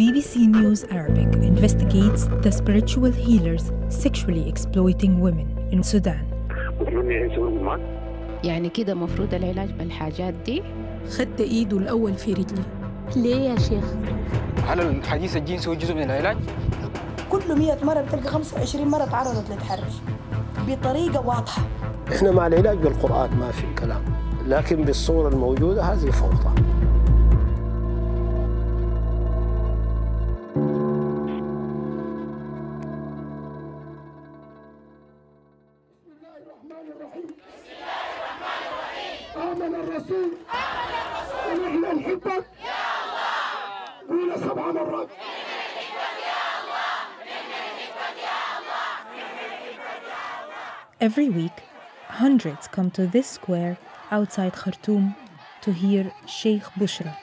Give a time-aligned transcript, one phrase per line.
[0.00, 6.24] BBC News Arabic investigates the spiritual healers sexually exploiting women in Sudan.
[8.44, 10.62] يعني كده مفروض العلاج بالحاجات دي
[11.18, 12.62] خدت ايده الأول في رجلي
[13.16, 13.84] ليه يا شيخ؟
[14.66, 16.36] هل الحديث الجنسي هو جزء من العلاج؟
[17.30, 19.92] كل 100 مرة بتلقى 25 مرة تعرضت للتحرش
[20.68, 21.62] بطريقة واضحة
[22.12, 24.02] إحنا مع العلاج بالقرآن ما في كلام
[24.46, 26.62] لكن بالصورة الموجودة هذه فوضى
[51.01, 51.57] Every week,
[52.07, 53.77] hundreds come to this square
[54.11, 55.15] outside Khartoum
[55.61, 57.15] to hear Sheikh Bushra,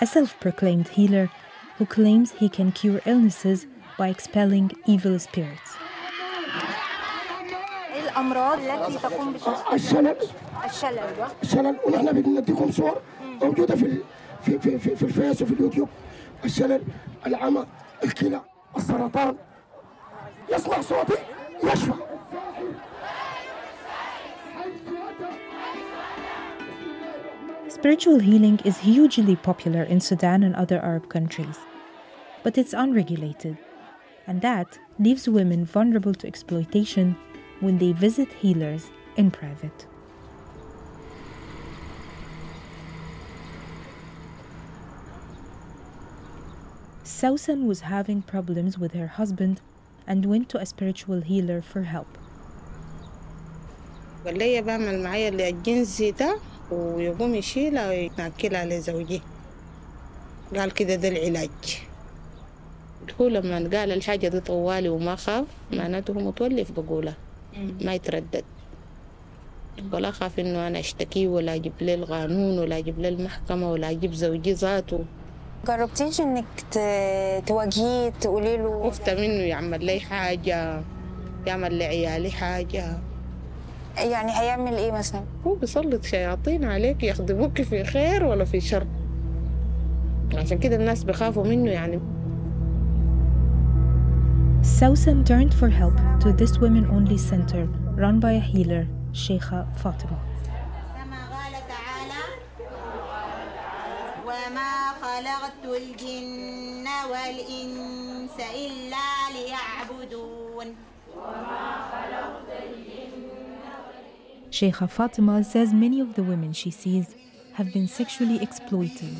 [0.00, 1.30] a self proclaimed healer
[1.78, 3.66] who claims he can cure illnesses
[3.98, 5.70] by expelling evil spirits.
[7.98, 10.16] الامراض التي تقوم بشخص الشلل
[10.64, 11.00] الشلل
[11.42, 13.00] الشلل ونحن بنديكم صور
[13.42, 14.02] موجودة في ال-
[14.42, 15.88] في في في, في الفيس وفي اليوتيوب
[16.44, 16.82] الشلل
[17.26, 17.66] العمى
[18.04, 18.40] الكلى
[18.76, 19.36] السرطان
[20.50, 21.18] يسمع صوتي
[21.64, 21.92] يشفى
[27.68, 31.58] Spiritual healing is hugely popular in Sudan and other Arab countries,
[32.42, 33.56] but it's unregulated,
[34.26, 37.16] and that leaves women vulnerable to exploitation
[37.60, 39.86] when they visit healers in private.
[47.04, 49.60] Sausan was having problems with her husband
[50.07, 52.07] and went to a spiritual healer for help.
[54.25, 56.37] قال لي بعمل معايا اللي الجنسي ده
[56.71, 59.21] ويقوم يشيلها وينكلها لزوجي
[60.55, 61.79] قال كده ده العلاج.
[63.21, 67.15] هو لما قال الحاجة دي طوالي وما خاف معناته هو متولف بقولها.
[67.81, 68.43] ما يتردد.
[69.93, 74.13] ولا خاف إنه أنا اشتكيه ولا أجيب له القانون ولا أجيب له المحكمة ولا أجيب
[74.13, 75.05] زوجي ذاته.
[75.67, 76.45] جربتيش إنك
[77.45, 80.81] تواجهيه تقولي له؟ خفت منه يعمل لي حاجة
[81.47, 82.97] يعمل لعيالي حاجة.
[83.97, 88.87] يعني هيعمل إيه مثلا؟ هو بيسلط شياطين عليك يخدموك في خير ولا في شر.
[90.35, 91.99] عشان كده الناس بيخافوا منه يعني.
[94.79, 97.63] Sausan turned for help to this women only center
[98.03, 100.17] run by a healer, Sheikha Fatima.
[100.95, 102.21] كما قال تعالى
[104.25, 104.71] وما
[105.13, 110.75] خلقت الجن والإنس إلا ليعبدون
[114.51, 117.15] Sheikha Fatima says many of the women she sees
[117.53, 119.13] have been sexually exploited.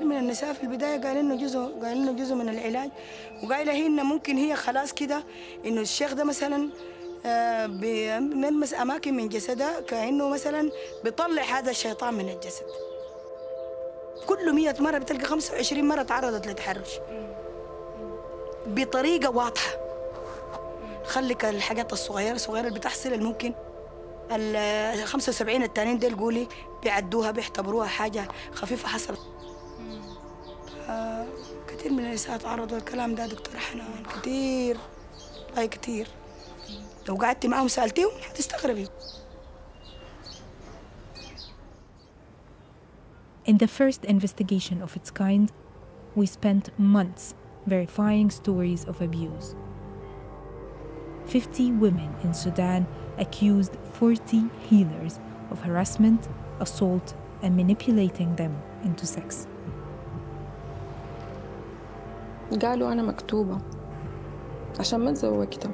[0.00, 2.90] كثير من النساء في البداية قال إنه جزء قال إنه جزء من العلاج.
[3.42, 5.24] وقايلة هي إنه ممكن هي خلاص كده
[5.66, 6.70] إنه الشيخ ده مثلا
[7.26, 10.70] آه، بيلمس أماكن من جسدها كأنه مثلا
[11.04, 12.64] بيطلع هذا الشيطان من الجسد.
[14.26, 16.90] كل مية مرة بتلقى 25 مرة تعرضت لتحرش.
[18.66, 19.70] بطريقة واضحة.
[21.04, 23.54] خليك الحاجات الصغيرة الصغيرة اللي بتحصل اللي ممكن
[24.32, 26.48] ال 75 التانيين ديل قولي
[26.82, 29.39] بيعدوها بيعتبروها حاجة خفيفة حصلت.
[30.89, 31.25] آه،
[31.67, 34.77] كثير من النساء تعرضوا للكلام ده دكتور حنان كثير
[35.57, 36.07] أي كثير
[37.07, 38.87] لو قعدتي معاهم سألتيهم هتستغربي
[43.47, 45.51] In the first investigation of its kind,
[46.15, 47.35] we spent months
[47.67, 49.53] verifying stories of abuse.
[51.27, 52.87] 50 women in Sudan
[53.19, 55.19] accused 40 healers
[55.51, 56.27] of harassment,
[56.59, 59.47] assault, and manipulating them into sex.
[62.58, 63.58] قالوا أنا مكتوبة.
[64.78, 65.70] عشان ما تزوجت.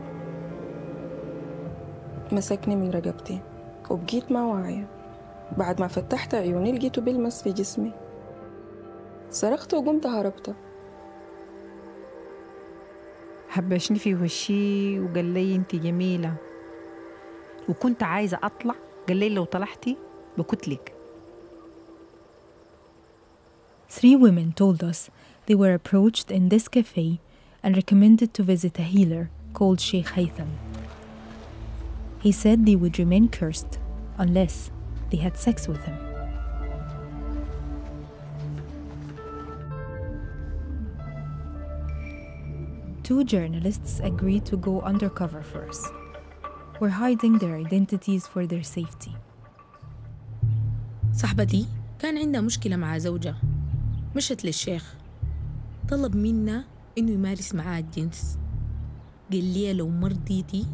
[2.33, 3.41] مسكني من رقبتي.
[3.91, 4.89] وبقيت ما واعية.
[5.57, 7.93] بعد ما فتحت عيوني لقيته بيلمس في جسمي.
[9.31, 10.55] صرخت وقمت هربت.
[13.49, 16.35] حبشني في وشي وقال لي انت جميلة.
[17.69, 18.75] وكنت عايزة أطلع.
[19.09, 19.97] قال لي لو طلعتي
[20.39, 20.93] بكتلك.
[23.91, 25.11] Three women told us
[25.46, 27.20] they were approached in this cafe
[27.64, 30.50] and recommended to visit a healer called Sheikh Haytham.
[32.20, 33.80] He said they would remain cursed
[34.18, 34.72] unless
[35.10, 35.98] they had sex with him.
[43.04, 45.92] Two journalists agreed to go undercover for us.
[46.80, 49.16] We're hiding their identities for their safety.
[51.14, 51.68] صاحبتي
[52.00, 53.38] كان عندها مشكلة مع زوجها
[54.16, 54.96] مشت للشيخ
[55.91, 56.65] طلب منا
[56.99, 58.39] إنه يمارس معاها الجنس.
[59.33, 60.67] قال لي لو مرضيتي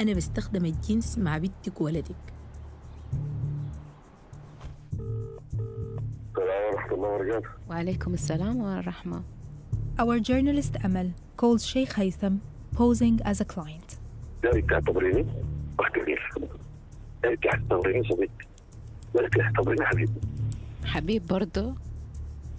[0.00, 2.16] أنا بستخدم الجنس مع بنتك وولدك.
[6.32, 7.48] السلام ورحمة الله وبركاته.
[7.70, 9.22] وعليكم السلام ورحمة
[10.00, 12.34] Our journalist Amal calls Sheikh Haytham
[12.76, 13.98] posing as a client.
[14.42, 15.26] داري تعتبريني
[15.80, 16.30] أخ كبير.
[17.22, 18.30] داري تعتبريني صديق.
[19.14, 20.10] داري تعتبريني حبيب.
[20.84, 21.74] حبيب برضه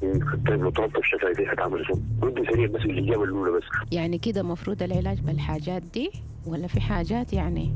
[0.01, 1.93] طيب لو طلبت بشفايفي هتعمل شو؟
[2.23, 6.11] ردي سريع بس الإجابة الأولى بس يعني كده مفروض العلاج بالحاجات دي
[6.45, 7.73] ولا في حاجات يعني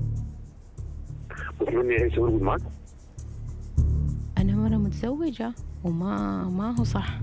[1.61, 2.61] بتمني عيسى ورقد معك؟
[4.37, 5.53] أنا مرة متزوجة
[5.83, 7.19] وما ما هو صح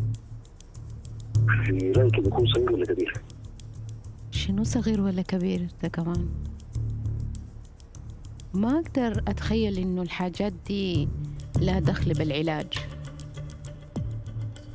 [1.66, 3.12] في رأيك بيكون صغير ولا كبير؟
[4.30, 6.28] شنو صغير ولا كبير ده كمان
[8.54, 11.08] ما أقدر أتخيل إنه الحاجات دي
[11.60, 12.66] لا دخل بالعلاج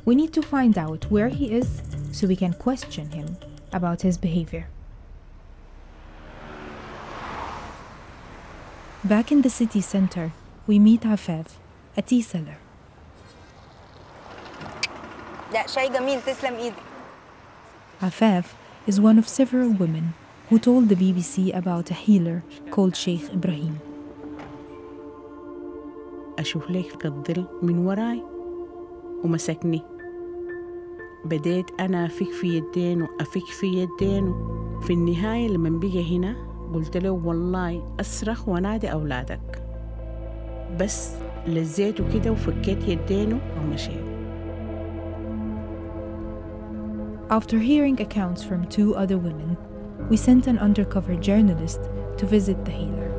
[0.05, 3.37] We need to find out where he is so we can question him
[3.71, 4.67] about his behavior.
[9.03, 10.31] Back in the city center,
[10.67, 11.47] we meet Afaf,
[11.97, 12.57] a tea seller.
[15.53, 16.75] لا شاي جميل تسلم ايدك
[18.01, 18.45] Afaf
[18.87, 20.13] is one of several women
[20.49, 23.79] who told the BBC about a healer called Sheikh Ibrahim.
[26.39, 28.23] أشوف ليك الظل من وراي
[29.23, 29.81] ومسكني
[31.26, 34.34] بديت أنا أفك في يدينه أفك في يدينه
[34.82, 36.36] في النهاية لما بقى هنا
[36.74, 39.62] قلت له والله أصرخ ونادي أولادك.
[40.80, 41.14] بس
[41.46, 44.06] لزيته كده وفكيت يدينه ومشيت.
[47.28, 49.56] After hearing accounts from two other women,
[50.10, 51.80] we sent an undercover journalist
[52.18, 53.10] to visit the healer.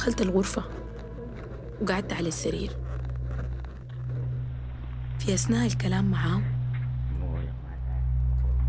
[0.00, 0.64] دخلت الغرفة
[1.82, 2.70] وقعدت على السرير.
[5.18, 6.42] في أثناء الكلام معاه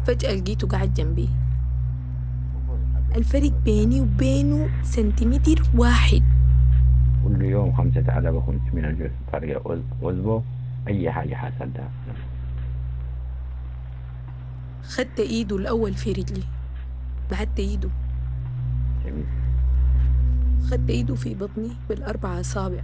[0.08, 1.30] فجأة لقيته قاعد جنبي.
[3.16, 6.24] الفرق بيني وبينه سنتيمتر واحد.
[7.24, 10.44] كل يوم خمسة آلاف وخمسمائة جزء طريقة أسبوع
[10.88, 11.92] أي حاجة حصلتها.
[14.84, 16.44] خدت إيده الأول في رجلي
[17.32, 17.90] بعدت إيده.
[19.06, 19.41] جميل.
[20.70, 22.84] خدت إيده في بطني بالأربع أصابع.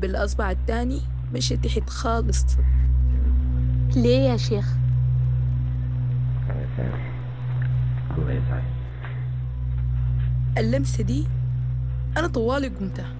[0.00, 1.00] بالأصبع التاني
[1.34, 2.46] مشي تحت خالص.
[3.96, 4.76] ليه يا شيخ؟
[8.18, 8.62] الله يسعدك
[10.58, 11.26] اللمسة دي
[12.16, 13.12] أنا طوالي قمتها.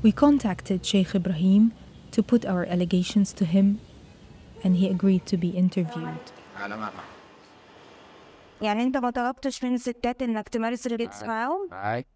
[0.00, 1.72] We contacted Sheikh Ibrahim
[2.12, 3.80] to put our allegations to him,
[4.64, 6.32] and he agreed to be interviewed.
[6.56, 7.04] على مرة
[8.62, 12.06] يعني انت ما طلبتش من الستات انك تمارس الجنس معاهم هاي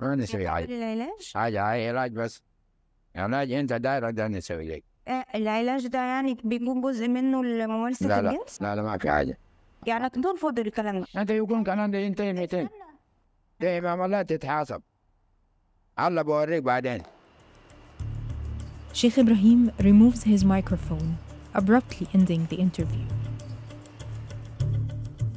[0.00, 2.42] ما نسوي قبل حاجة العلاج حاجة هاي علاج بس
[3.16, 8.22] علاج انت داير ده نسوي لك آه، العلاج ده يعني بيكون جزء منه لممارسة لا
[8.22, 9.38] لا الجنس لا لا ما في حاجة
[9.86, 12.68] يعني ترفض الكلام ده انت يكون كلام ده 200 200
[13.60, 14.82] ده معاملات تتحاسب
[16.00, 17.02] الله بوريك بعدين
[18.94, 21.08] Sheikh Ibrahim removes his microphone,
[21.54, 23.04] abruptly ending the interview.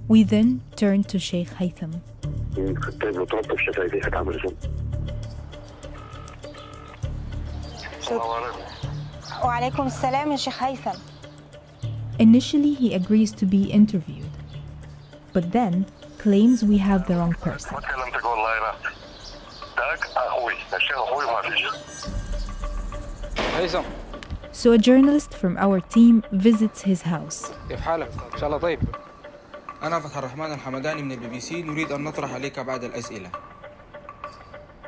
[0.08, 2.02] We then turn to Sheikh Haytham.
[3.02, 4.52] طيب لو طلبت بشفايفي هتعمل شو؟
[9.44, 10.92] وعليكم السلام يا شيخ هيثم
[12.20, 14.34] Initially, he agrees to be interviewed,
[15.34, 15.86] but then
[16.20, 17.76] claims we have the wrong person.
[17.76, 18.74] كلمتك والله لا
[19.78, 21.68] داك أخوي الشيخ أخوي ما فيش
[23.58, 23.84] هيثم
[24.54, 27.52] So a journalist from our team visits his house.
[27.70, 28.80] كيف حالك؟ إن شاء الله طيب.
[29.84, 31.62] أنا فتح الرحمن الحمداني من البي بي سي.
[31.64, 33.30] نريد أن نطرح عليك بعض الأسئلة.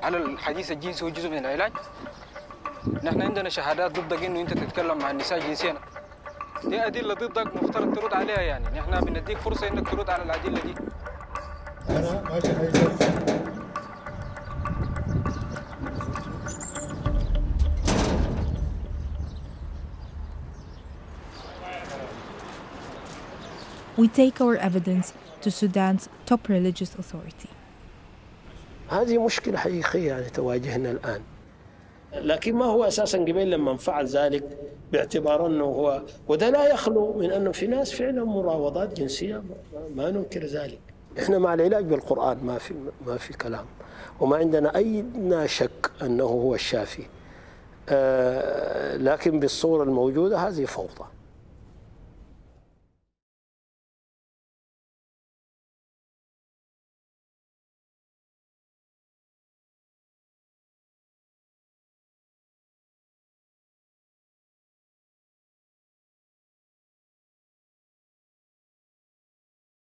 [0.02, 1.72] هل الحديث الجنسي هو جزء من العلاج؟
[3.04, 5.76] نحن عندنا شهادات ضدك إنه أنت تتكلم مع النساء جنسيا.
[6.64, 8.80] دي أدلة ضدك مفترض ترد عليها يعني.
[8.80, 10.76] نحن بنديك فرصة إنك ترد على الأدلة دي.
[11.90, 13.53] أنا ماشي
[23.98, 27.50] We take our evidence to Sudan's top religious authority.
[28.90, 31.22] هذه مشكلة حقيقية يعني تواجهنا الآن.
[32.14, 34.58] لكن ما هو أساسا قبيل لما فعل ذلك؟
[34.92, 39.44] باعتبار أنه هو وده لا يخلو من أنه في ناس فعلا مراوضات جنسية
[39.96, 40.80] ما ننكر ذلك.
[41.20, 42.74] إحنا مع العلاج بالقرآن ما في
[43.08, 43.66] ما في كلام.
[44.20, 45.06] وما عندنا أي
[45.46, 47.04] شك أنه هو الشافي.
[47.90, 51.06] آه لكن بالصورة الموجودة هذه فوضى.